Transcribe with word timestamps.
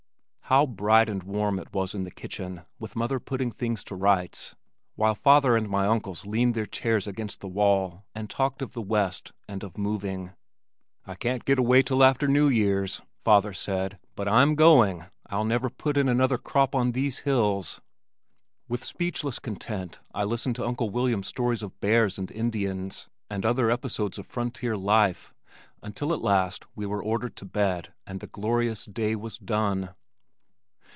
How 0.51 0.65
bright 0.65 1.07
and 1.07 1.23
warm 1.23 1.59
it 1.59 1.71
was 1.71 1.93
in 1.95 2.03
the 2.03 2.11
kitchen 2.11 2.65
with 2.77 2.93
mother 2.97 3.21
putting 3.21 3.51
things 3.53 3.85
to 3.85 3.95
rights 3.95 4.53
while 4.97 5.15
father 5.15 5.55
and 5.55 5.69
my 5.69 5.87
uncles 5.87 6.25
leaned 6.25 6.55
their 6.55 6.65
chairs 6.65 7.07
against 7.07 7.39
the 7.39 7.47
wall 7.47 8.03
and 8.13 8.29
talked 8.29 8.61
of 8.61 8.73
the 8.73 8.81
west 8.81 9.31
and 9.47 9.63
of 9.63 9.77
moving. 9.77 10.31
"I 11.07 11.15
can't 11.15 11.45
get 11.45 11.57
away 11.57 11.83
till 11.83 12.03
after 12.03 12.27
New 12.27 12.49
Year's," 12.49 13.01
father 13.23 13.53
said. 13.53 13.97
"But 14.13 14.27
I'm 14.27 14.55
going. 14.55 15.05
I'll 15.27 15.45
never 15.45 15.69
put 15.69 15.95
in 15.95 16.09
another 16.09 16.37
crop 16.37 16.75
on 16.75 16.91
these 16.91 17.19
hills." 17.19 17.79
With 18.67 18.83
speechless 18.83 19.39
content 19.39 20.01
I 20.13 20.25
listened 20.25 20.57
to 20.57 20.65
Uncle 20.67 20.89
William's 20.89 21.27
stories 21.29 21.63
of 21.63 21.79
bears 21.79 22.17
and 22.17 22.29
Indians, 22.29 23.07
and 23.29 23.45
other 23.45 23.71
episodes 23.71 24.19
of 24.19 24.27
frontier 24.27 24.75
life, 24.75 25.33
until 25.81 26.11
at 26.13 26.21
last 26.21 26.65
we 26.75 26.85
were 26.85 27.01
ordered 27.01 27.37
to 27.37 27.45
bed 27.45 27.93
and 28.05 28.19
the 28.19 28.27
glorious 28.27 28.83
day 28.85 29.15
was 29.15 29.37
done. 29.37 29.91